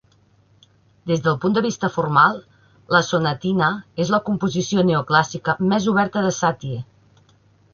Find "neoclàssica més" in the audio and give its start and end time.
4.89-5.87